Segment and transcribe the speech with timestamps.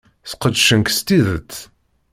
[0.31, 1.53] Sqedcen-k s tidet.